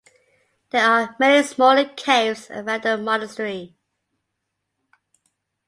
[0.71, 3.75] There are many smaller caves around the monastery.